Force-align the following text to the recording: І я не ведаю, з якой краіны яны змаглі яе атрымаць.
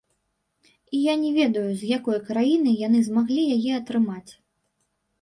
І 0.99 1.01
я 1.01 1.13
не 1.25 1.29
ведаю, 1.35 1.67
з 1.83 1.91
якой 1.97 2.19
краіны 2.33 2.75
яны 2.87 3.05
змаглі 3.11 3.41
яе 3.55 3.71
атрымаць. 3.81 4.29